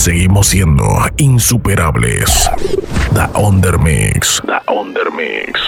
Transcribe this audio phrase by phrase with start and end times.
[0.00, 0.82] Seguimos siendo
[1.18, 2.48] insuperables.
[3.12, 4.40] The Undermix.
[4.46, 5.60] The Undermix.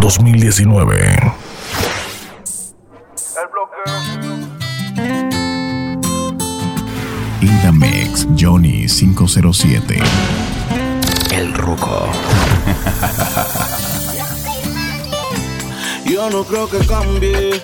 [0.00, 1.32] 2019.
[7.42, 9.98] In the Mix, Johnny 507.
[11.30, 12.08] El Ruco.
[16.06, 17.62] Yo no creo que cambie.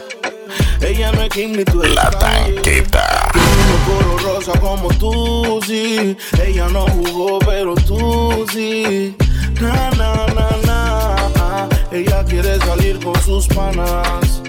[0.83, 3.20] Ella no es Kim ni tú La tanqueta.
[3.33, 6.17] Tiene un coro rosa como tú, sí.
[6.45, 9.17] Ella no jugó, pero tú sí.
[9.61, 11.69] Na, na, na, na.
[11.93, 14.43] Ella quiere salir con sus panas.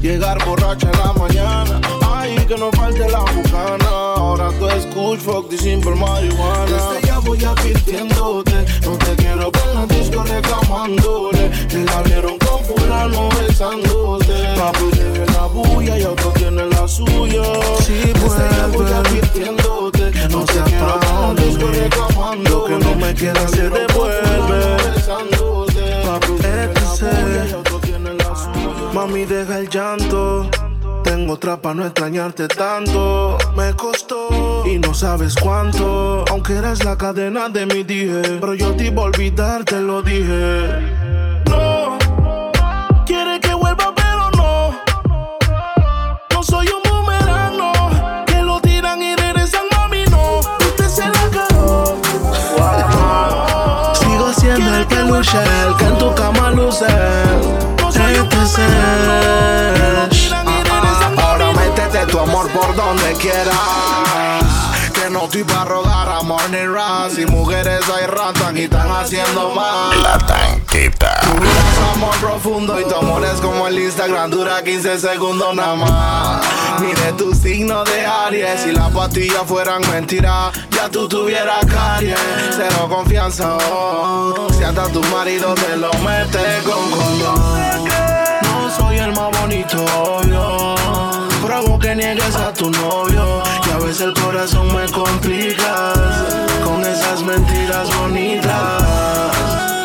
[0.00, 1.80] Llegar borracha en la mañana.
[2.04, 3.88] Ay, que no falte la bucana.
[4.16, 6.64] Ahora tú escuchas fuck y simple marihuana.
[6.66, 8.66] Desde ya voy advirtiéndote.
[8.84, 11.50] No te quiero ver en la disco reclamándole.
[11.68, 14.54] Que la vieron fulano besándote.
[14.56, 17.42] Papi tiene la bulla y otro tiene la suya.
[17.80, 18.32] Sí, pues.
[20.30, 22.50] No disco reclamándole.
[22.50, 24.76] Lo que no me queda se devuelve.
[26.06, 28.92] Papi tiene la bulla suya.
[28.92, 30.48] Mami, deja el llanto.
[31.02, 33.36] Tengo otra pa' no extrañarte tanto.
[33.56, 36.24] Me costó y no sabes cuánto.
[36.30, 38.38] Aunque eres la cadena de mi dije.
[38.40, 41.01] Pero yo te iba a olvidar, te lo dije.
[55.30, 56.86] El que en tu cama luce.
[57.88, 60.10] Este es el-
[61.22, 64.41] Ahora métete tu amor por donde quieras.
[65.22, 67.16] No estoy para rogar amor ni ras.
[67.16, 70.02] Y mujeres hay ratas y están haciendo mal.
[70.02, 70.18] La
[71.38, 75.76] vida es amor profundo y tu amor es como el Instagram, dura 15 segundos nada
[75.76, 76.42] más.
[76.80, 82.18] Mire tu signo de Aries, si las pastillas fueran mentiras, ya tú tuvieras caries.
[82.56, 84.48] Cero confianza, oh.
[84.58, 87.84] si hasta tu marido te lo mete con condón.
[88.42, 91.21] No soy el más bonito, obvio.
[91.42, 93.42] Pero hago que niegues a tu novio.
[93.66, 95.98] Y a veces el corazón me complicas
[96.64, 98.82] con esas mentiras bonitas.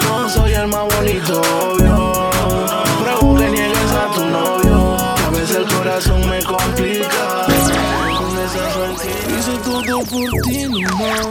[0.03, 2.29] No soy el más bonito, obvio.
[2.99, 4.97] Pero hago que niegues a tu novio.
[5.17, 7.45] Y a veces el corazón me complica
[8.17, 9.39] con esas mentiras.
[9.39, 11.27] Hice todo por ti, nomás.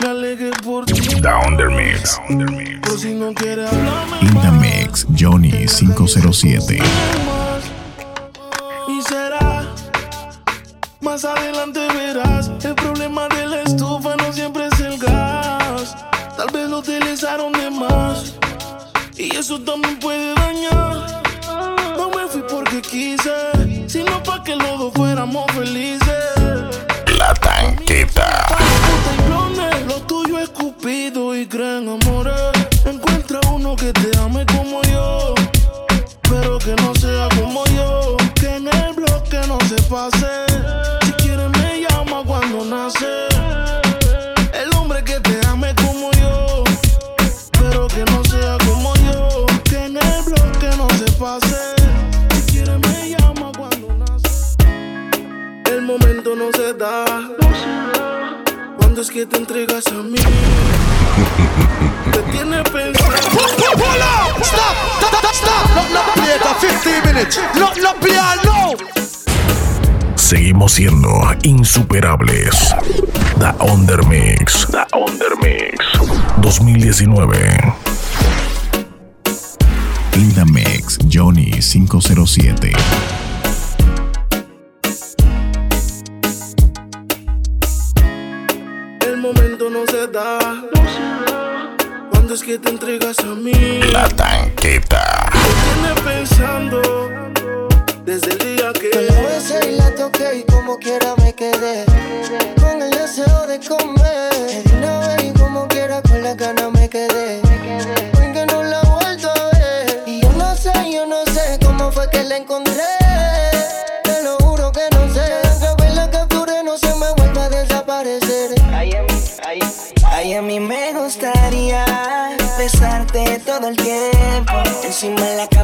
[0.00, 0.94] Me alegué por ti.
[0.94, 2.18] The Undermix.
[2.28, 6.78] Pero si no quieres hablarme In the Mix, Johnny 507.
[19.64, 21.22] También puede dañar.
[21.96, 23.32] No me fui porque quise,
[23.86, 26.08] sino para que los dos fuéramos felices.
[27.18, 27.34] La
[29.26, 32.34] blonde, Lo tuyo es cupido y creen amores.
[32.84, 34.17] Encuentra uno que te
[59.18, 60.16] que te entregas a mí,
[62.12, 63.16] te tiene pensando.
[63.32, 64.44] Pull up!
[64.44, 64.76] Stop!
[65.00, 65.34] Stop!
[65.34, 65.74] Stop!
[65.74, 67.40] Not, not play for 15 minutes.
[67.56, 68.14] Not, not play
[68.44, 68.76] now.
[70.14, 71.08] Seguimos siendo
[71.42, 72.76] insuperables.
[73.40, 74.68] The Undermix.
[74.70, 75.78] The Undermix.
[76.40, 77.74] 2019.
[80.14, 83.17] In the Mix, Johnny 507.
[90.12, 90.38] Da.
[92.10, 93.52] Cuando es que te entregas a mí,
[93.92, 95.30] La tanqueta.
[95.32, 96.82] te tiene pensando.
[98.04, 98.90] Desde el día que.
[98.90, 101.07] Que la besé y la toqué y como quiera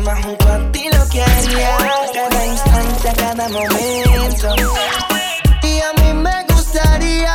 [0.04, 1.76] cama junto a ti lo que haría.
[2.12, 4.54] Cada instante, cada momento.
[5.62, 7.34] Y a mí me gustaría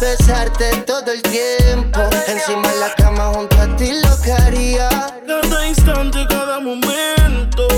[0.00, 4.88] besarte todo el tiempo Encima de la cama junto a ti lo que haría
[5.26, 7.68] Cada instante, cada momento.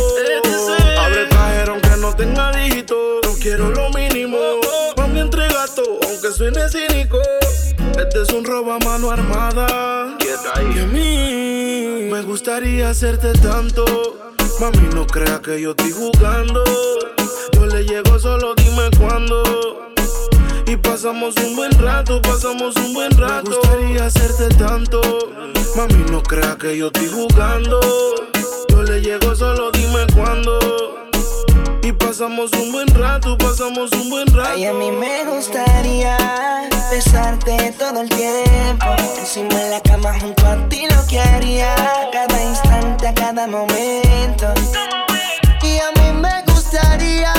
[1.00, 3.20] Abre el cajero aunque no tenga dígito.
[3.24, 4.38] No quiero lo mínimo.
[4.96, 7.18] Mami, entrega todo, aunque suene cínico.
[7.76, 10.16] Tenerte es un robo a mano armada.
[10.74, 11.41] Y a mí
[12.12, 13.84] me gustaría hacerte tanto.
[14.60, 16.62] Mami, no crea que yo estoy jugando.
[17.54, 19.42] Yo le llego solo, dime cuándo.
[20.66, 23.50] Y pasamos un buen rato, pasamos un buen rato.
[23.50, 25.00] Me gustaría hacerte tanto.
[25.74, 27.80] Mami, no crea que yo estoy jugando.
[28.68, 30.58] Yo le llego solo, dime cuándo.
[31.82, 34.50] Y pasamos un buen rato, pasamos un buen rato.
[34.54, 36.16] Ay, a mí me gustaría
[36.92, 38.86] besarte todo el tiempo.
[39.18, 41.74] Encima de la cama junto a ti lo que haría.
[42.12, 44.54] Cada instante, a cada momento.
[45.62, 47.34] Y a mí me gustaría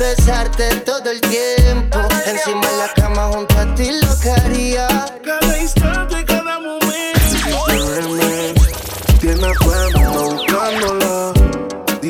[0.00, 2.00] besarte todo el tiempo.
[2.26, 4.88] Encima de la cama junto a ti lo que haría.
[5.24, 6.88] Cada instante, cada momento.
[9.20, 9.97] Tiene.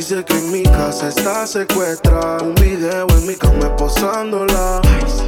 [0.08, 2.38] Dice que en mi casa está secuestrada.
[2.42, 4.80] Un video en mi cama posándola.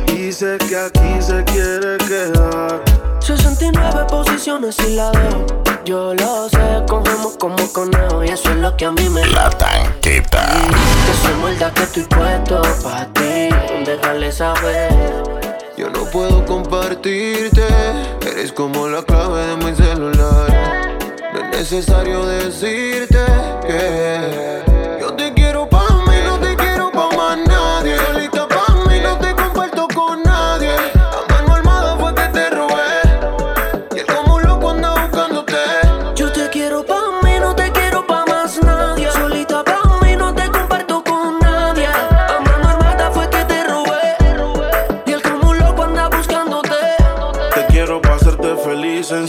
[0.07, 2.83] Dice que aquí se quiere quedar.
[3.19, 5.45] 69 posiciones y la dejo.
[5.85, 9.51] Yo lo sé, cogemos como conejo y eso es lo que a mí me La
[9.51, 10.47] tanqueta.
[10.71, 13.51] Que se muerda que estoy puesto pa' ti,
[13.85, 14.89] déjale saber.
[15.77, 17.67] Yo no puedo compartirte,
[18.27, 20.97] eres como la clave de mi celular.
[21.35, 23.19] No es necesario decirte
[23.67, 24.70] que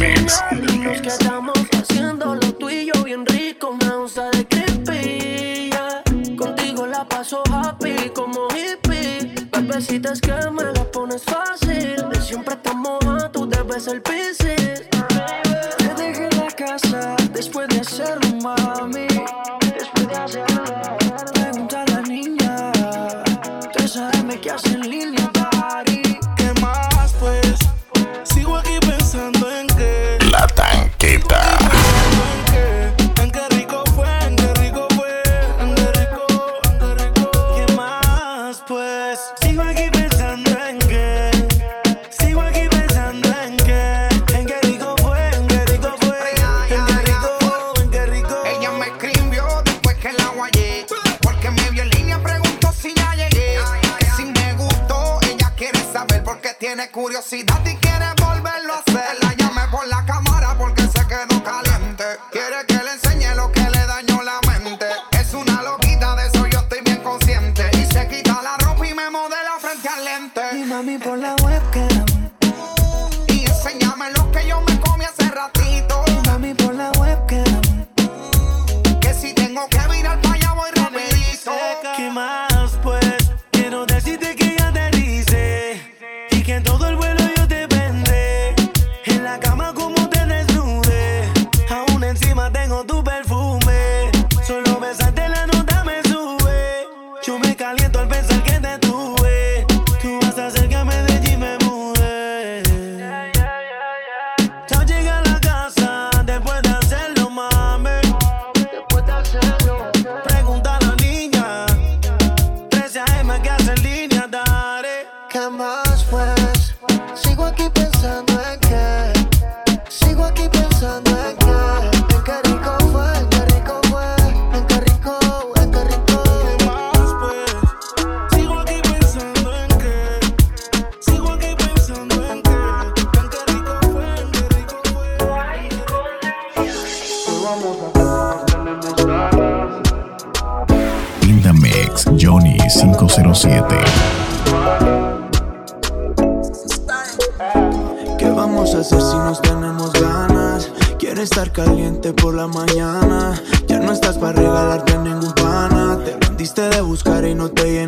[0.00, 0.42] Mix.
[0.82, 5.70] Nos quedamos haciendo lo tuyo bien rico, me gusta de creepy.
[6.36, 9.34] Contigo la paso happy como hippie.
[9.52, 12.02] Bebecita es que me la pones fácil.
[12.22, 14.19] Siempre estamos a tú debes el piscis.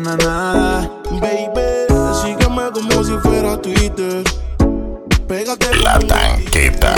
[0.03, 0.89] Nada.
[1.11, 1.87] Baby,
[2.21, 4.23] sígueme como si fuera Twitter.
[5.27, 6.93] Pégate La tanqueta.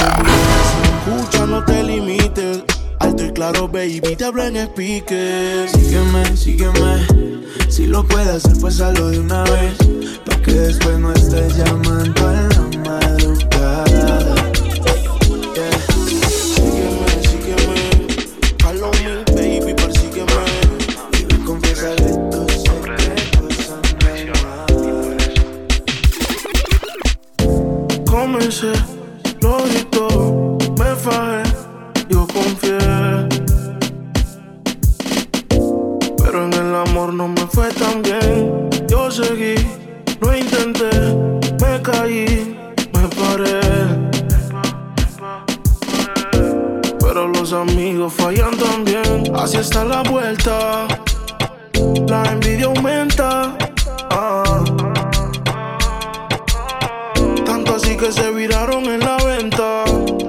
[1.05, 2.63] escucha, no te limites.
[2.99, 5.69] Alto y claro, baby, te hablo en speaker.
[5.69, 7.07] Sígueme, sígueme.
[7.69, 9.77] Si lo puedes hacer, pues hazlo de una vez.
[10.25, 14.35] Pa' que después no estés llamando a la madrugada.
[28.45, 28.73] Comencé,
[29.41, 29.57] lo
[30.77, 31.41] me fajé,
[32.09, 32.77] yo confié.
[36.23, 38.69] Pero en el amor no me fue tan bien.
[38.87, 39.55] Yo seguí,
[40.21, 40.91] lo intenté,
[41.59, 42.55] me caí,
[42.93, 43.61] me paré.
[46.99, 49.23] Pero los amigos fallan también.
[49.35, 50.87] Así está la vuelta,
[52.07, 53.57] la envidia aumenta.
[58.05, 59.83] Que se viraron en la venta.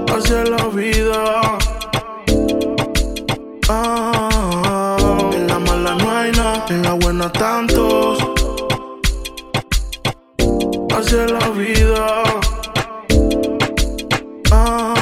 [0.09, 1.59] Hacia la vida.
[3.68, 4.97] Ah,
[5.35, 8.18] en la mala no en la buena tantos.
[10.90, 12.23] Hacia la vida.
[14.50, 14.96] Ah,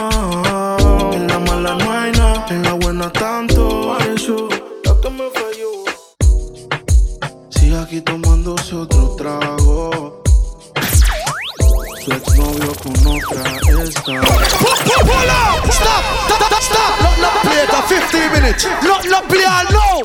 [12.85, 13.41] con otra
[13.83, 14.03] está.
[14.03, 15.73] Pull up!
[15.73, 16.05] Stop!
[16.29, 16.53] Stop!
[16.61, 17.01] Stop!
[17.01, 18.65] Not, not play it at 15 minutes.
[18.83, 20.05] Not, not play all no!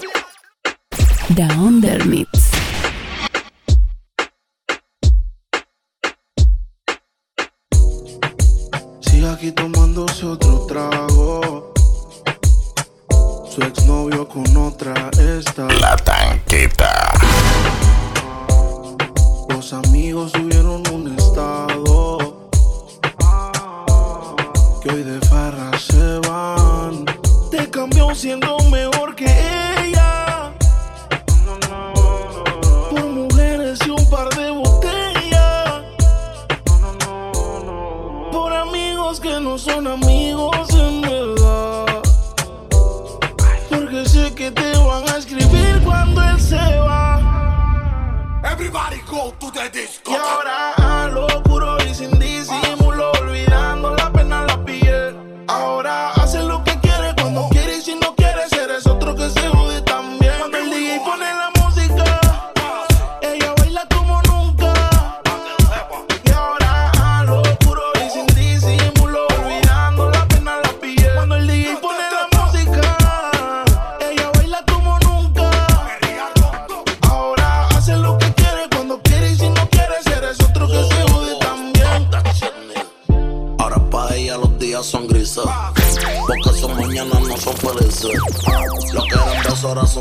[1.36, 2.30] The Under Mix.
[9.02, 11.74] Sigue aquí tomándose otro trago.
[13.50, 15.68] Su exnovio con otra está.
[15.82, 17.12] La tanqueta.
[19.50, 20.89] Los amigos subieron
[24.94, 27.06] hoy de farra se van.
[27.52, 30.54] Te cambió siendo mejor que ella.
[32.90, 35.84] Por mujeres y un par de botellas.
[38.32, 41.86] Por amigos que no son amigos en verdad.
[43.70, 47.20] Porque sé que te van a escribir cuando él se va.
[48.44, 50.12] Everybody go to the disco.
[50.12, 52.69] Y ahora a lo puro y sin disimulo,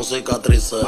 [0.09, 0.85] cicatrices.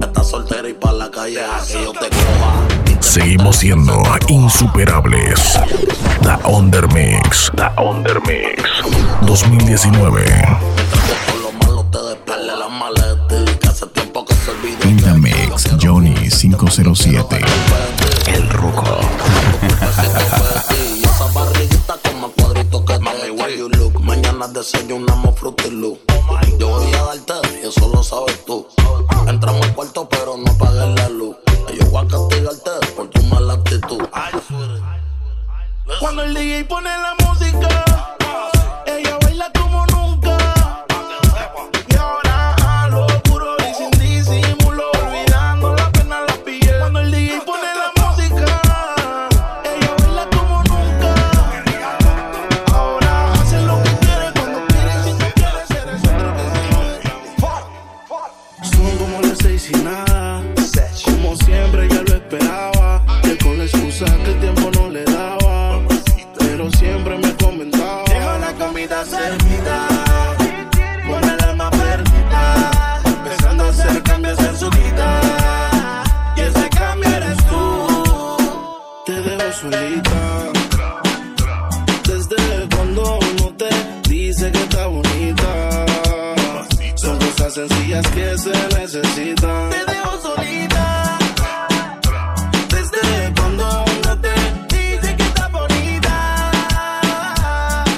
[0.00, 3.00] Estás soltera y pa' la calle, a que yo te coja.
[3.00, 5.58] Seguimos siendo insuperables.
[6.22, 7.52] The Under Mix.
[7.54, 8.62] The Under Mix.
[9.22, 10.24] 2019.
[11.26, 13.12] Por lo malo te despegue la maleta.
[89.86, 90.78] De ojos sonidos.
[92.68, 94.34] Desde cuando aún no te
[94.68, 96.14] dice que está bonita.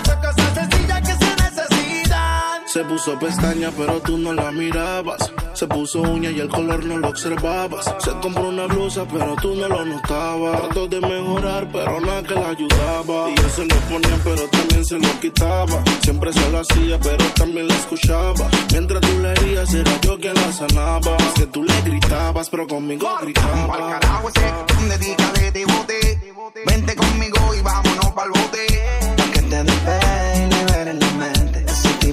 [0.07, 2.63] La cosa sencilla que se necesita.
[2.67, 5.34] Se puso pestaña, pero tú no la mirabas.
[5.55, 7.85] Se puso uña y el color no lo observabas.
[8.01, 10.63] Se compró una blusa, pero tú no lo notabas.
[10.63, 13.31] Trató de mejorar, pero nada que la ayudaba.
[13.31, 15.85] Y él se lo ponía, pero también se lo quitaba.
[16.03, 18.51] Siempre se lo hacía, pero también la escuchaba.
[18.73, 21.17] Mientras tú le herías, era yo quien la sanaba.
[21.19, 23.75] Es que tú le gritabas, pero conmigo gritaba.
[23.75, 26.35] Al carajo ese, dedícale de bote.
[26.67, 29.04] Vente conmigo y vámonos pa'l bote.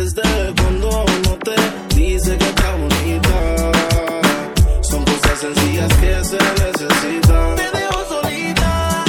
[0.00, 0.22] Desde
[0.56, 3.70] cuando no te dice que está bonita.
[4.80, 7.54] Son cosas sencillas que se necesitan.
[7.56, 9.04] Te dejo solita.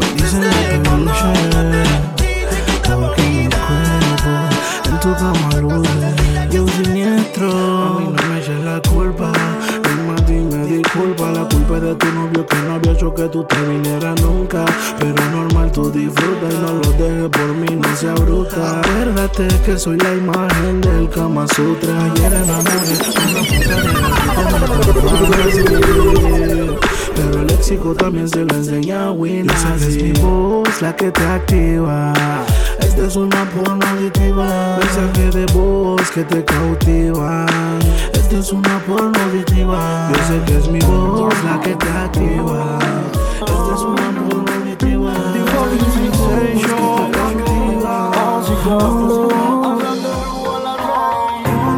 [0.00, 1.32] Me dicen que luché
[2.92, 4.32] Porque mi cuerpo
[4.86, 6.06] en tu cama luce
[6.50, 9.30] Yo siniestro A mí no me eches la culpa
[9.84, 13.28] El más me disculpa La culpa es de tu novio que no había hecho que
[13.28, 14.41] tú te vinieras nunca
[19.34, 22.58] Que soy la imagen del Kama Sutra enamoré una
[25.80, 26.52] puta
[27.16, 29.50] pero el léxico también se lo enseña a Winnie.
[29.50, 32.12] Esa es mi voz la que te activa.
[32.78, 34.78] Esta es una porno auditiva.
[34.78, 37.46] Mensaje de voz que te cautiva.
[38.12, 40.10] Esta es una porno auditiva.
[40.12, 42.78] Yo sé que es mi voz la que te activa.
[43.40, 45.14] Esta es una porno auditiva.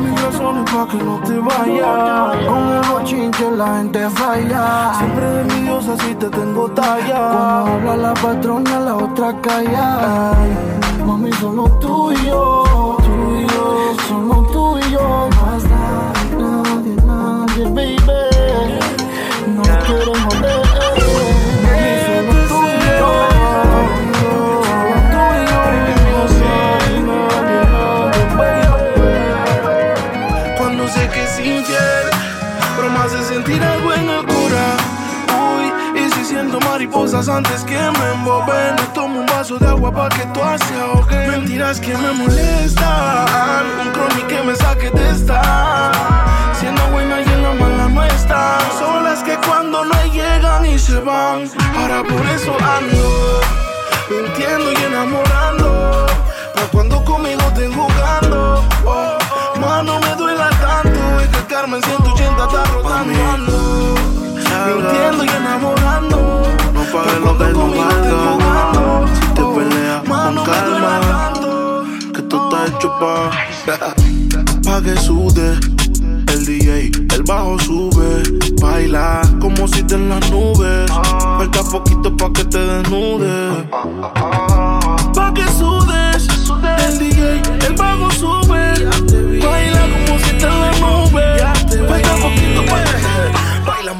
[0.00, 2.46] Mil razones pa' que no te vayas.
[2.46, 4.94] Con el bochinche la gente falla.
[4.98, 7.20] Siempre envidiosa si te tengo talla.
[7.32, 10.32] Cuando habla la patrona, la otra calla.
[11.06, 12.12] Mami, solo tú
[37.14, 41.28] antes que me emboben, tomo un vaso de agua pa' que tú se ahogue.
[41.28, 45.92] Mentiras que me molestan, un chronic que me saque de esta.
[46.58, 48.60] Siendo buena y en la mala no están.
[48.80, 51.48] Son las que cuando no llegan y se van.
[51.78, 53.40] Ahora por eso ando,
[54.10, 56.06] mintiendo y enamorando.
[56.56, 58.64] Pa' cuando conmigo estén jugando.
[58.84, 59.16] Oh,
[59.60, 61.20] mano, me duela tanto.
[61.20, 64.23] Es que el Carmen 180 está rotando.
[64.66, 66.16] Mintiendo y enamorando.
[66.74, 69.06] No pagues lo que no valga.
[69.14, 71.32] Si te peleas con calma.
[72.14, 73.30] Que tú estás hecho pa'
[74.64, 75.58] Pa' que sude.
[76.34, 78.22] El DJ, el bajo sube,
[78.60, 80.90] baila como si te en las nubes.
[80.90, 83.64] Falta poquito pa' que te desnudes.
[85.14, 86.28] Pa' que sudes,
[86.86, 88.43] el DJ, el bajo sube,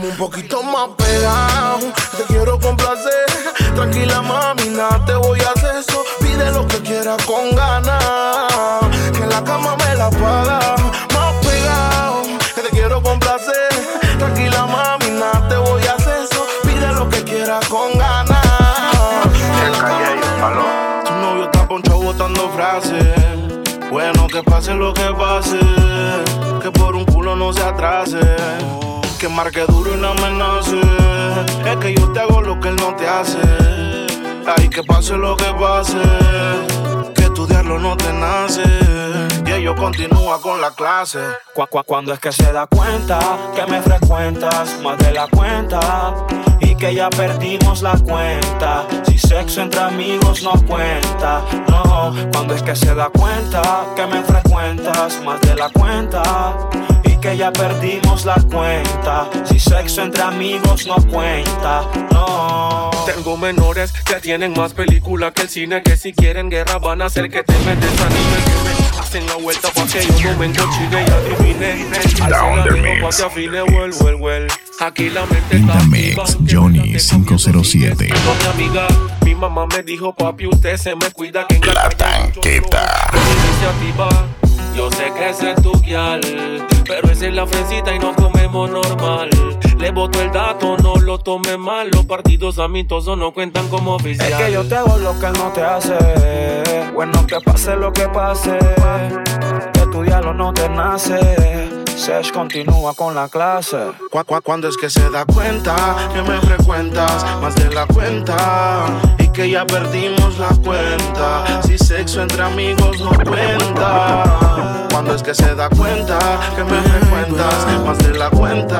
[0.04, 1.78] un poquito más pegado,
[2.16, 3.26] te quiero complacer.
[3.74, 6.04] Tranquila mami, nada te voy a hacer eso.
[6.20, 8.80] Pide lo que quieras con ganas,
[9.12, 10.60] que la cama me la paga.
[11.14, 12.22] Más pegado,
[12.54, 13.68] que te quiero complacer.
[14.18, 16.46] Tranquila mami, nada te voy a hacer eso.
[16.62, 18.44] Pide lo que quieras con ganas.
[21.04, 23.90] Tu novio está ponchado botando frases.
[23.90, 25.58] Bueno, que pase lo que pase.
[26.60, 28.20] Que por un culo no se atrase.
[29.24, 30.78] Que marque duro y no amenace.
[31.64, 33.38] Es que yo te hago lo que él no te hace.
[34.54, 35.96] Ay, que pase lo que pase.
[37.14, 38.62] Que estudiarlo no te nace.
[39.46, 41.20] Y ellos continúa con la clase.
[41.54, 43.18] Cu- cu- Cuando es que se da cuenta
[43.56, 45.80] que me frecuentas más de la cuenta
[46.60, 48.84] y que ya perdimos la cuenta.
[49.06, 52.12] Si sexo entre amigos no cuenta, no.
[52.30, 56.22] Cuando es que se da cuenta que me frecuentas más de la cuenta
[57.24, 59.30] que ya perdimos la cuenta.
[59.46, 62.90] Si sexo entre amigos no cuenta, no.
[63.06, 67.06] Tengo menores que tienen más película que el cine Que si quieren guerra van a
[67.06, 71.04] hacer que te metes Que me hacen la vuelta pa' que yo no me encochine
[71.06, 71.86] y adivine
[73.02, 74.46] pa' que afine, well, well, well
[74.80, 78.08] Aquí la mente In está the mix, Johnny 507.
[78.08, 78.86] Con mi amiga,
[79.24, 83.10] mi mamá me dijo Papi, usted se me cuida que en la La tanqueta.
[83.12, 84.08] iniciativa
[84.76, 89.30] Yo sé que ese es tu Pero esa es la fresita y no comemos normal.
[89.78, 91.90] Le boto el dato, no lo tome mal.
[91.90, 94.32] Los partidos amistosos no cuentan como oficial.
[94.32, 95.94] Es que yo te hago lo que no te hace.
[96.92, 98.58] Bueno, que pase lo que pase.
[99.74, 101.83] Estudiarlo no te nace.
[101.96, 103.78] Sesh continúa con la clase.
[104.10, 105.74] Cu- cu- Cuando es que se da cuenta
[106.12, 108.36] que me frecuentas más de la cuenta
[109.18, 111.62] y que ya perdimos la cuenta.
[111.62, 114.86] Si sexo entre amigos no cuenta.
[114.90, 116.18] Cuando es que se da cuenta
[116.56, 118.78] que me frecuentas más de la cuenta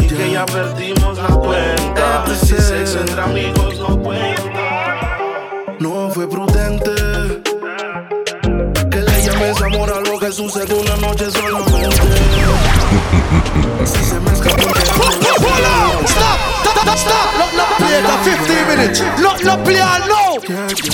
[0.00, 2.24] y que ya perdimos la cuenta.
[2.40, 4.50] Si sexo entre amigos no cuenta.
[5.78, 6.90] No fue prudente
[9.40, 11.96] llames amor a lo que sucede una noche solamente.
[13.86, 14.72] Si se me escapó un
[16.06, 16.38] Stop!
[16.96, 17.28] Stop!
[17.38, 19.00] No, no play for 15 minutes.
[19.18, 20.40] No, no play no.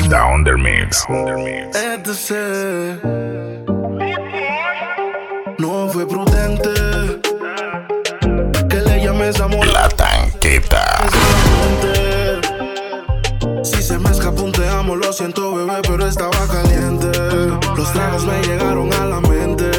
[0.09, 1.05] The Undermix.
[1.75, 2.31] ETC.
[5.59, 6.71] No fue prudente
[8.69, 11.09] que le llames amor La tanqueta.
[13.65, 16.76] Si se me escapó un te amo, lo siento bebé, pero estaba caliente.
[17.97, 19.71] Tragos me llegaron a la mente.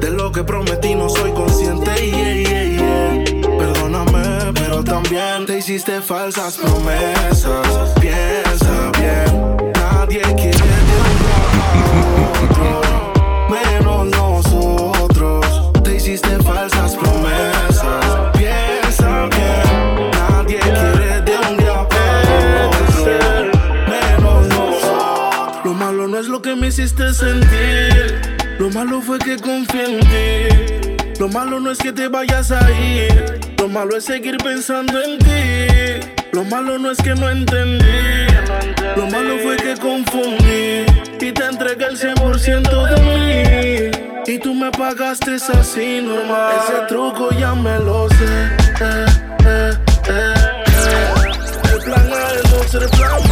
[0.00, 1.90] De lo que prometí no soy consciente.
[1.94, 3.58] yeah, yeah, yeah.
[3.58, 7.90] Perdóname, pero también te hiciste falsas promesas.
[8.00, 10.59] Piensa bien, nadie quiere
[26.80, 28.20] hiciste sentir.
[28.58, 31.12] Lo malo fue que confié en ti.
[31.18, 33.38] Lo malo no es que te vayas a ir.
[33.58, 36.08] Lo malo es seguir pensando en ti.
[36.32, 37.84] Lo malo no es que no entendí.
[38.96, 40.86] Lo malo fue que confundí.
[41.20, 44.32] Y te entregué el 100% de mí.
[44.32, 46.54] Y tú me pagaste así normal.
[46.64, 48.24] Ese truco ya me lo sé.
[48.80, 49.06] Eh,
[49.44, 49.72] eh,
[50.08, 50.34] eh,
[50.88, 51.72] eh.
[51.72, 53.29] El plan A es no ser plan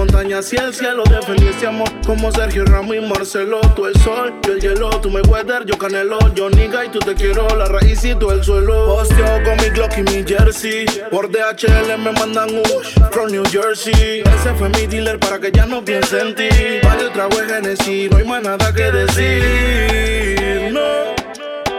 [0.00, 1.02] montañas y el cielo.
[1.04, 3.60] Defendí ese amor, como Sergio Ramos y Marcelo.
[3.76, 6.18] Tú el sol, yo el hielo, tú me weather, yo canelo.
[6.34, 8.86] Yo nigga y tú te quiero, la raíz y tú el suelo.
[8.86, 10.86] Posteo con mi Glock y mi jersey.
[11.10, 12.62] Por DHL me mandan un
[13.10, 14.22] from New Jersey.
[14.22, 16.48] Ese fue mi dealer para que ya no piense en ti.
[16.82, 20.72] Varios trago de Genesis, no hay más nada que decir.
[20.72, 20.80] No,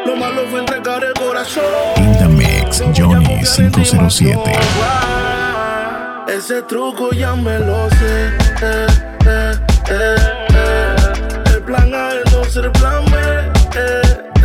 [0.06, 1.64] lo malo fue entregar el corazón.
[1.98, 5.41] In the mix, Johnny 507.
[6.32, 8.28] Ese truco ya me lo sé.
[8.62, 8.88] Eh,
[9.26, 9.52] eh,
[9.90, 10.16] eh,
[10.54, 11.54] eh.
[11.54, 14.41] El plan A es no ser plan B.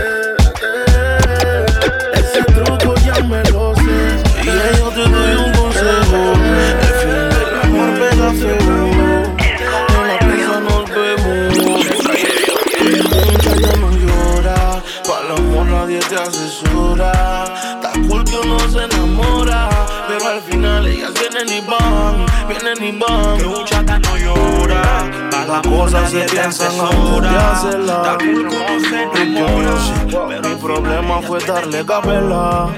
[26.11, 27.99] Piensan antes de hacerlas.
[27.99, 30.29] Está cool uno se enamora.
[30.29, 32.69] Pero el problema fue darle capela.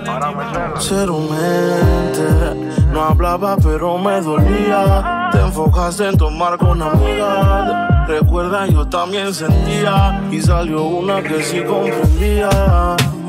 [0.79, 2.79] Ser mente.
[2.91, 5.29] No hablaba, pero me dolía.
[5.33, 8.07] Te enfocaste en tomar con amiga.
[8.09, 10.23] Recuerda, yo también sentía.
[10.31, 12.49] Y salió una que sí comprendía.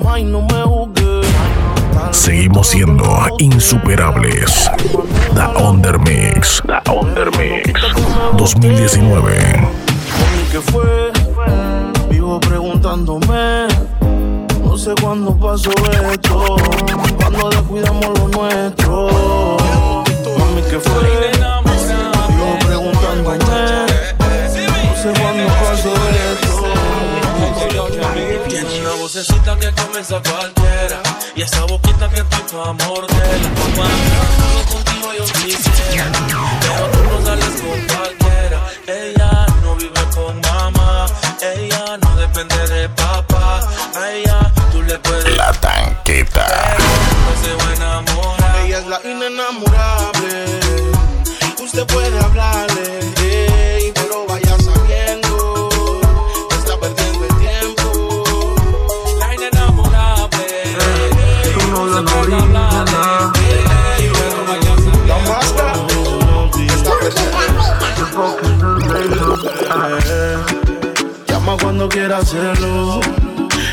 [0.08, 1.28] Ay, no me juzgues.
[2.12, 3.04] Seguimos siendo
[3.40, 4.72] insuperables.
[5.36, 6.64] The Undermix.
[6.66, 7.82] The Undermix.
[8.38, 9.79] 2019.
[10.60, 11.12] ¿Qué fue?
[12.10, 13.68] Vivo preguntándome.
[14.62, 15.72] No sé cuándo pasó
[16.12, 16.58] esto.
[17.18, 19.08] Cuando descuidamos lo nuestro.
[20.38, 21.32] Mami, ¿qué fue?
[22.28, 23.38] Vivo preguntándome.
[24.84, 25.94] No sé cuándo pasó
[28.50, 31.02] Tiene una vocecita que comienza cualquiera
[31.38, 36.12] Y esa boquita que estoy pa' morderla Cuando contigo yo quisiera
[36.62, 37.99] Pero tú no sales con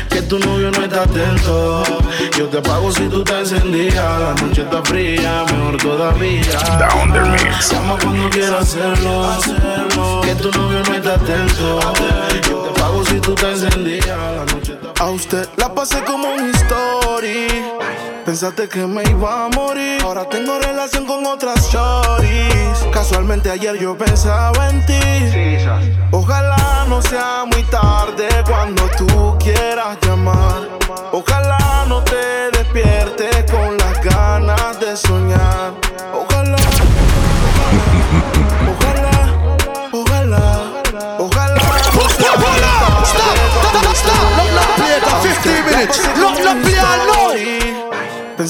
[0.09, 1.83] que tu novio no está atento.
[2.37, 3.93] Yo te pago si tú te encendías.
[3.95, 6.59] La noche está fría, mejor todavía.
[6.79, 7.71] Down the mix.
[7.71, 10.21] Llama cuando quieras hacerlo, hacerlo.
[10.21, 11.79] Que tu novio no está atento.
[12.49, 14.07] Yo te pago si tú te encendías.
[14.07, 17.47] La noche está A usted la pasé como un story.
[18.27, 20.01] Pensaste que me iba a morir.
[20.03, 22.85] Ahora tengo relación con otras shorties.
[22.91, 24.99] Casualmente ayer yo pensaba en ti.
[26.11, 29.26] Ojalá no sea muy tarde cuando tú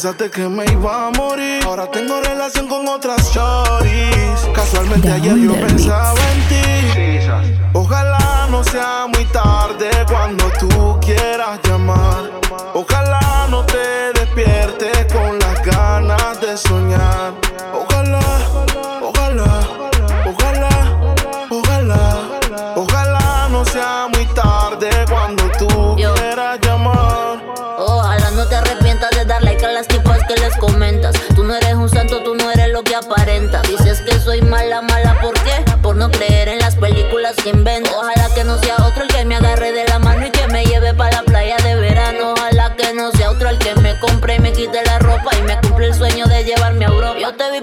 [0.07, 1.61] Pensaste que me iba a morir.
[1.65, 4.39] Ahora tengo relación con otras shorties.
[4.55, 7.27] Casualmente ayer yo pensaba en ti.
[7.73, 12.31] Ojalá no sea muy tarde cuando tú quieras llamar.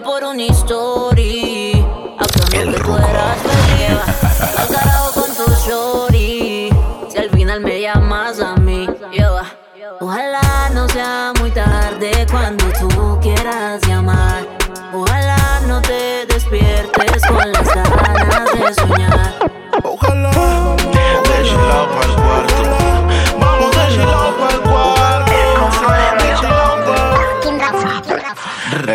[0.03, 1.04] Por una story.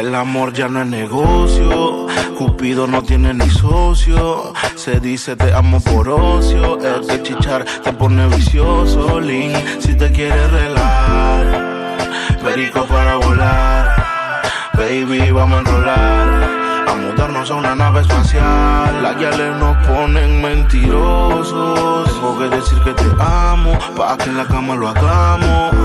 [0.09, 2.07] El amor ya no es negocio.
[2.35, 4.53] Cupido no tiene ni socio.
[4.73, 6.79] Se dice te amo por ocio.
[6.83, 9.19] El que chichar te pone vicioso.
[9.19, 11.45] Lin, si te quieres relajar.
[12.43, 14.41] Perico para volar.
[14.73, 16.58] Baby, vamos a enrolar.
[16.89, 19.03] A mudarnos a una nave espacial.
[19.03, 22.11] Las guiales nos ponen mentirosos.
[22.11, 23.77] Tengo que decir que te amo.
[23.95, 25.75] Pa' que en la cama lo hagamos.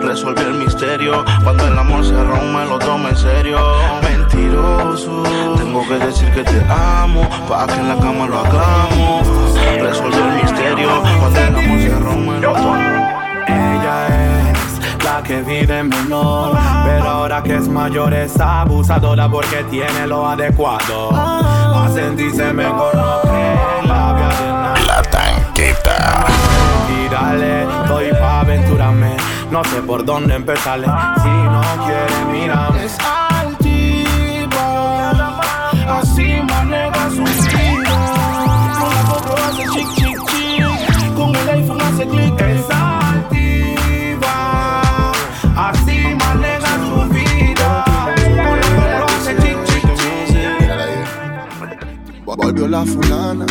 [0.00, 1.24] Resolví el misterio.
[1.42, 3.58] Cuando el amor se rompe, lo tomo en serio.
[4.02, 5.24] Mentiroso.
[5.56, 7.28] Tengo que decir que te amo.
[7.48, 9.28] Pa' que en la cama lo hagamos.
[9.80, 11.02] Resolví el misterio.
[11.18, 13.01] Cuando el amor se rompe, lo tomo.
[15.22, 21.12] La que vive menor, pero ahora que es mayor es abusadora porque tiene lo adecuado.
[21.12, 24.84] Va a sentirse mejor, no cree en la vida de nadie.
[24.84, 26.26] La tanqueta.
[26.88, 29.16] Tírale, doy pa' aventurarme.
[29.52, 30.88] No sé por dónde empezarle.
[31.22, 32.84] Si no quiere, mírame.
[32.84, 32.98] Es
[33.30, 34.58] altiva,
[36.00, 37.94] así maneja su vida.
[38.80, 41.14] Con la GoPro hace chic, chic, chic.
[41.14, 42.41] Con el iPhone hace clic.
[52.68, 53.44] La fulana.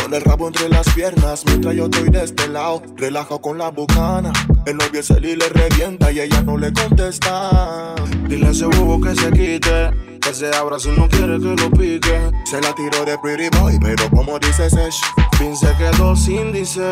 [0.00, 2.82] Con el rabo entre las piernas mientras yo estoy de este lado.
[2.96, 4.32] Relajo con la bucana.
[4.64, 7.94] El novio es él y le revienta y ella no le contesta.
[8.26, 9.90] Dile a ese bobo que se quite.
[10.20, 12.32] Que se abra si no quiere que lo pique.
[12.46, 15.00] Se la tiró de pretty boy, pero como dice Sesh.
[15.38, 16.82] Fin se quedó sin dice.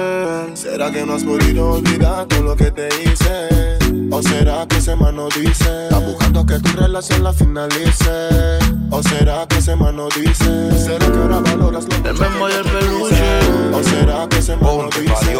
[0.54, 3.81] ¿Será que no has podido olvidar todo lo que te hice?
[4.10, 5.84] ¿O será que ese man no dice?
[5.84, 8.58] Está buscando que tu relación la finalice.
[8.90, 10.78] ¿O será que ese man no dice?
[10.78, 13.40] ¿Será que ahora valoras lo que El memo y el peluche.
[13.74, 15.32] ¿O será que ese man no dice?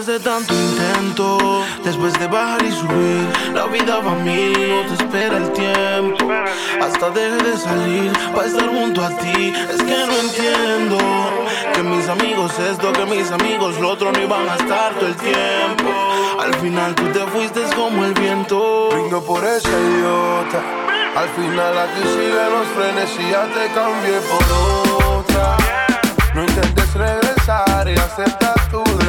[0.00, 4.86] Después de tanto intento, después de bajar y subir, la vida va a mil, no
[4.86, 6.26] te espera el tiempo.
[6.80, 9.52] Hasta deje de salir para estar junto a ti.
[9.68, 10.96] Es que no entiendo
[11.74, 15.16] que mis amigos esto, que mis amigos lo otro no iban a estar todo el
[15.16, 15.90] tiempo.
[16.40, 18.88] Al final tú te fuiste como el viento.
[18.92, 20.62] Brindo por esa idiota.
[21.14, 25.58] Al final aquí siguen los frenes y ya te cambié por otra.
[26.34, 28.99] No intentes regresar y acepta tu.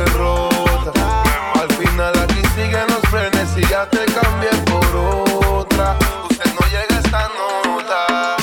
[1.62, 5.96] Al final aquí siguen los frenes y ya te cambié por otra.
[6.28, 8.36] Usted no llega a esta nota.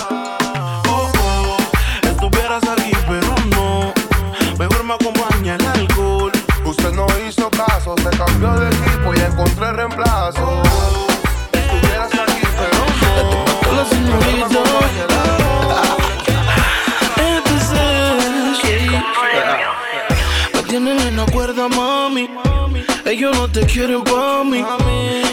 [0.89, 1.57] Oh, oh,
[2.05, 3.93] estuvieras aquí, pero no.
[4.57, 6.31] Mejor me acompaña el alcohol.
[6.65, 10.63] Usted no hizo caso, se cambió de equipo y encontré reemplazo.
[10.63, 10.63] Oh,
[11.53, 13.39] estuvieras aquí, pero no.
[20.55, 22.31] Me tienen en acuerdo, mami
[23.09, 24.63] ellos no te quieren pa' mí.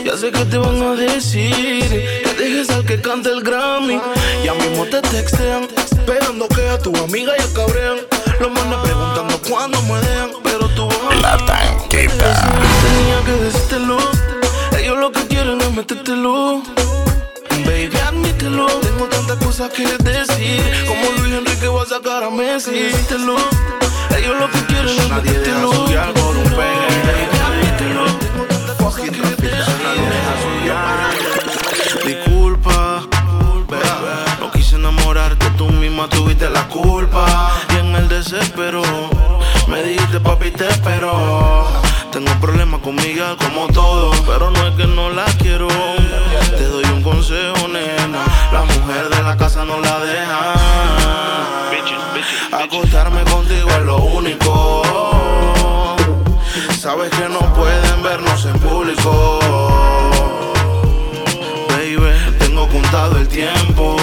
[0.06, 4.00] Ya sé que te van a decir que dejes al que cante el Grammy.
[4.46, 7.98] Ya mismo te textean, esperando que a tu amiga ya cabrean.
[8.40, 12.34] Los manes preguntando cuándo me dejan, pero tú vas La tanqueta.
[12.86, 13.98] Tenía que decírtelo.
[14.80, 16.62] Ellos lo que quieren es metértelo.
[17.66, 18.68] Baby, admítelo.
[18.68, 20.64] Tengo tantas cosas que decir.
[20.88, 22.72] Como Luis Enrique va a sacar a Messi.
[22.72, 23.36] Decírtelo.
[24.18, 26.14] Ellos lo que quieren es Nadie deja metértelo.
[26.14, 27.35] por un pegue.
[29.66, 31.10] Deja.
[32.06, 33.02] Disculpa,
[34.40, 37.52] no quise enamorarte, tú misma tuviste la culpa.
[37.74, 38.84] Y en el desespero,
[39.68, 41.68] me dijiste papi te espero.
[42.12, 45.68] Tengo problemas con Miguel como todo, pero no es que no la quiero.
[46.58, 50.54] Te doy un consejo, nena, la mujer de la casa no la deja.
[52.52, 55.65] Acostarme contigo es lo único.
[56.86, 59.40] Sabes que no pueden vernos en público.
[61.70, 63.96] Baby, tengo contado el tiempo.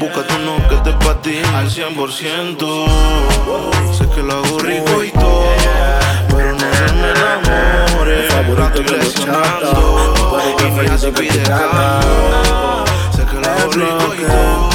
[0.00, 2.86] Búscate uno que te pa' ti al 100%.
[3.92, 5.44] Sé que lo hago rico y todo,
[6.30, 8.22] pero no se me enamore.
[8.30, 12.84] Favorito lesionando y me hace pide cambio.
[13.14, 14.68] Sé que lo hago rico y todo.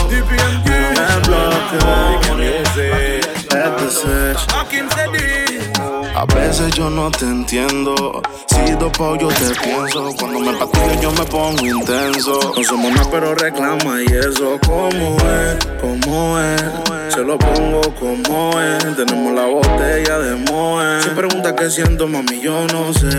[6.15, 8.21] A veces yo no te entiendo.
[8.47, 10.13] Si dopao yo te pienso.
[10.19, 12.54] Cuando me patillo yo me pongo intenso.
[12.56, 14.60] No somos nada, pero reclama y eso.
[14.65, 15.65] ¿Cómo es?
[15.82, 17.13] ¿Cómo es?
[17.13, 18.95] Se lo pongo como es.
[18.95, 21.02] Tenemos la botella de Moe.
[21.02, 23.10] Si pregunta qué siento, mami, yo no sé.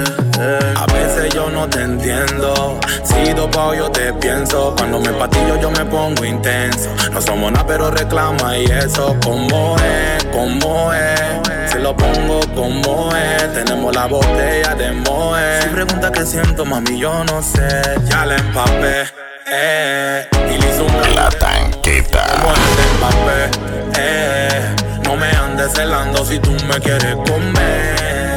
[0.77, 2.79] A veces yo no te entiendo.
[3.03, 4.73] Si dopao yo te pienso.
[4.79, 6.91] Cuando me patillo yo me pongo intenso.
[7.13, 9.17] No somos nada, pero reclama y eso.
[9.25, 10.25] ¿Cómo es?
[10.27, 11.64] ¿Cómo es?
[11.85, 13.53] Lo pongo como es.
[13.53, 15.61] Tenemos la botella de Moe.
[15.61, 17.83] Si pregunta qué siento, mami, yo no sé.
[18.09, 19.05] Ya la empapé.
[19.53, 22.25] Eh, y le hizo un La tanqueta.
[22.41, 23.51] como el de Mbappé,
[23.99, 28.37] eh, no me andes celando si tú me quieres comer.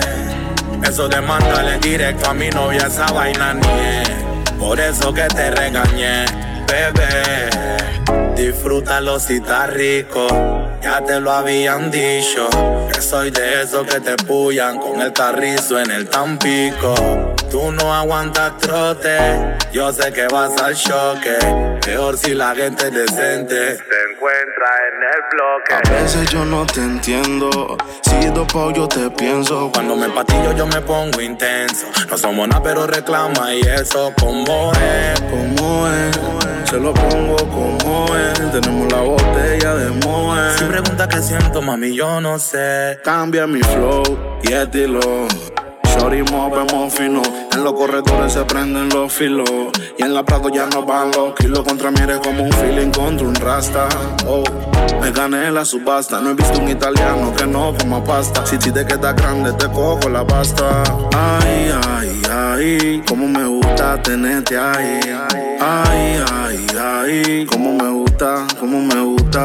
[0.84, 3.68] Eso de mandarle directo a mi novia esa vaina ni
[4.02, 4.10] es.
[4.60, 6.26] Por eso que te regañé,
[6.68, 7.48] bebé.
[8.36, 10.28] Disfrútalo si está rico.
[10.82, 12.48] Ya te lo habían dicho.
[12.94, 16.94] Que soy de esos que te pullan con el carrizo en el tampico.
[17.50, 19.18] Tú no aguantas trote.
[19.72, 21.36] Yo sé que vas al choque.
[21.84, 23.56] Peor si la gente es decente.
[23.56, 25.74] Te encuentra en el bloque.
[25.74, 27.76] A veces yo no te entiendo.
[28.04, 29.72] Si dopao yo te pienso.
[29.74, 31.88] Cuando me patillo yo me pongo intenso.
[32.08, 35.22] No somos nada, pero reclama y eso como es.
[35.22, 36.57] ¿Cómo es?
[36.70, 38.52] Se lo pongo como es.
[38.52, 40.58] Tenemos la botella de Moe.
[40.58, 43.00] Si pregunta qué siento, mami, yo no sé.
[43.06, 44.04] Cambia mi flow
[44.44, 45.00] y estilo.
[45.98, 47.22] Shorty movemos fino.
[47.54, 49.50] En los corredores se prenden los filos.
[49.98, 51.64] Y en la Prado ya no van los kilos.
[51.64, 53.88] Contra mí eres como un feeling contra un rasta.
[54.28, 54.44] Oh,
[55.02, 56.20] me gané la subasta.
[56.20, 58.46] No he visto un italiano que no coma pasta.
[58.46, 60.84] Si te queda grande, te cojo la pasta.
[61.16, 63.04] Ay, ay, ay.
[63.08, 65.00] Como me gusta tenerte ahí.
[65.60, 66.47] Ay, ay,
[66.88, 67.45] ay.
[67.45, 69.43] Como me gusta, como me gusta.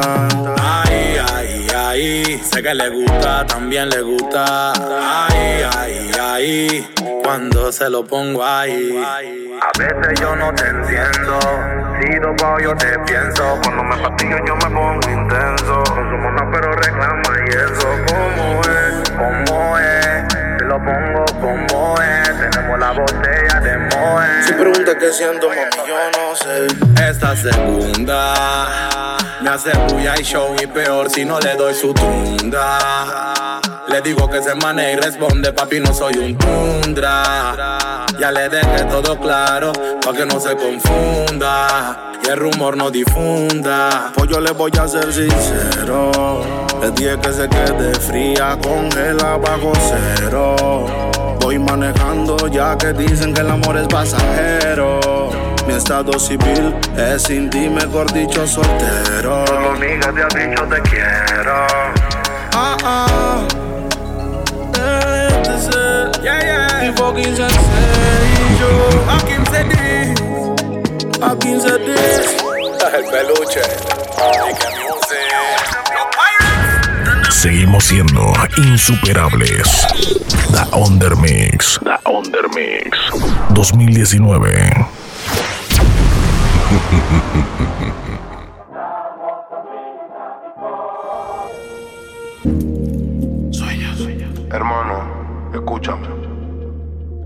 [0.61, 2.41] Ay, ay, ay.
[2.43, 4.73] Sé que le gusta, también le gusta.
[4.73, 6.87] Ay, ay, ay.
[7.23, 9.01] Cuando se lo pongo ahí.
[9.61, 11.39] A veces yo no te entiendo.
[12.01, 13.59] Si dopao yo te pienso.
[13.63, 15.83] Cuando me patillo yo me pongo intenso.
[15.85, 18.32] Somos nada, pero reclama y eso.
[25.13, 26.67] Siento, mami, yo no sé.
[27.09, 33.59] Esta segunda me hace bulla y show y peor si no le doy su tunda.
[33.87, 38.05] Le digo que se maneje y responde, papi, no soy un tundra.
[38.19, 39.71] Ya le dejé todo claro,
[40.03, 42.11] pa' que no se confunda.
[42.25, 44.11] Y el rumor no difunda.
[44.15, 46.41] Pues yo le voy a ser sincero.
[46.81, 51.12] Le dije que se quede fría, congela bajo cero.
[51.43, 55.29] Voy manejando ya que dicen que el amor es pasajero.
[55.67, 59.45] Mi estado civil es sin ti, mejor dicho, soltero.
[59.45, 61.67] Solo amiga te han dicho te quiero.
[62.53, 63.47] Ah, ah.
[65.59, 66.11] Ser.
[66.23, 66.87] Yeah, yeah.
[66.87, 68.71] Y fucking sencillo.
[69.09, 70.19] A 15 días.
[71.21, 72.37] A 15 días.
[72.93, 73.61] El peluche.
[74.49, 75.33] Y que music.
[77.31, 80.22] Seguimos siendo insuperables.
[80.53, 81.79] The Undermix.
[81.81, 82.93] The Undermix.
[83.55, 84.85] 2019.
[93.49, 93.83] Soy
[95.55, 96.07] Escúchame.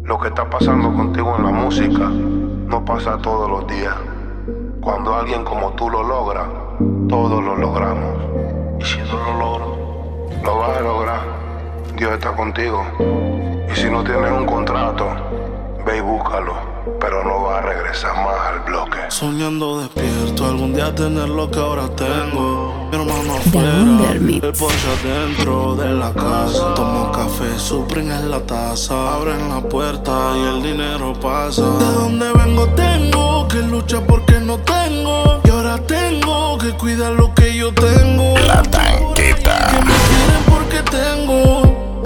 [0.04, 3.96] Lo que está pasando contigo en la música no pasa todos los días.
[4.80, 6.48] Cuando alguien como tú lo logra,
[7.10, 8.22] todos lo logramos.
[8.80, 11.17] Y si no lo logro, lo vas a lograr.
[11.98, 12.86] Dios está contigo.
[13.74, 15.10] Y si no tienes un contrato,
[15.84, 16.54] ve y búscalo.
[17.00, 18.98] Pero no vas a regresar más al bloque.
[19.10, 22.88] Soñando despierto, algún día tener lo que ahora tengo.
[22.92, 26.76] Mi hermano afuera, el Porsche adentro de la casa.
[26.76, 29.16] Tomo café, Supreme en la taza.
[29.16, 31.64] Abren la puerta y el dinero pasa.
[31.64, 35.42] De donde vengo tengo que luchar porque no tengo.
[35.44, 38.38] Y ahora tengo que cuidar lo que yo tengo.
[38.38, 39.68] La tanqueta.
[39.72, 41.57] Que me quieren porque tengo.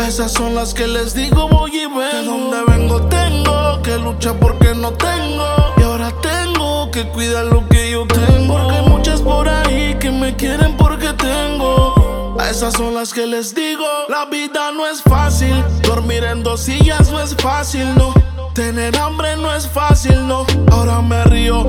[0.08, 2.02] Esas son las que les digo voy y vengo.
[2.02, 5.46] De donde vengo tengo que luchar porque no tengo.
[5.78, 8.58] Y ahora tengo que cuidar lo que yo tengo.
[8.58, 12.36] Porque hay muchas por ahí que me quieren porque tengo.
[12.40, 13.86] A esas son las que les digo.
[14.10, 15.64] La vida no es fácil.
[15.84, 18.14] Dormir en dos sillas no es fácil, no.
[18.54, 20.46] Tener hambre no es fácil, no.
[20.72, 21.64] Ahora me río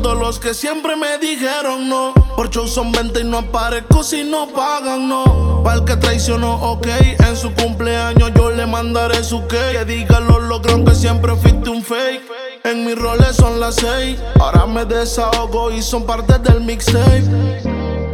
[0.00, 2.14] todos los que siempre me dijeron no.
[2.34, 5.60] Por show son 20 y no aparezco si no pagan, no.
[5.62, 6.86] Para el que traicionó, ok.
[7.26, 9.72] En su cumpleaños yo le mandaré su cake.
[9.72, 12.22] Que diga los logros que siempre fuiste un fake.
[12.64, 14.18] En mis roles son las seis.
[14.40, 17.24] Ahora me desahogo y son parte del mixtape.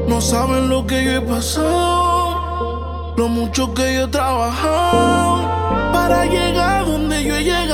[0.08, 3.14] No saben lo que yo he pasado.
[3.16, 5.48] Lo mucho que yo he trabajado
[5.92, 7.67] para llegar donde yo he llegado.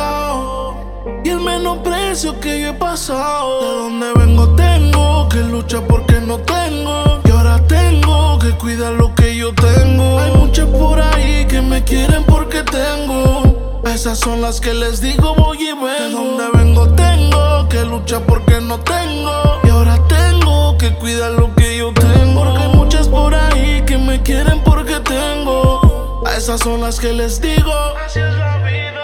[1.65, 3.61] Y el menosprecio que yo he pasado.
[3.61, 7.21] De donde vengo tengo que luchar porque no tengo.
[7.25, 10.19] Y ahora tengo que cuidar lo que yo tengo.
[10.19, 13.81] Hay muchas por ahí que me quieren porque tengo.
[13.87, 15.87] Esas son las que les digo voy y vengo.
[15.87, 19.61] De donde vengo tengo que luchar porque no tengo.
[19.65, 22.45] Y ahora tengo que cuidar lo que yo tengo.
[22.45, 26.23] Porque hay muchas por ahí que me quieren porque tengo.
[26.27, 27.73] A esas son las que les digo.
[28.05, 29.04] Así es la vida.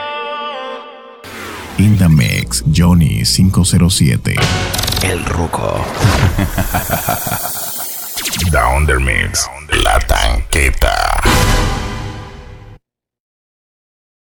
[1.81, 4.37] In the mix, Johnny 507.
[5.03, 5.83] El Ruco.
[8.51, 9.47] The Undermix.
[9.83, 11.23] La tanqueta.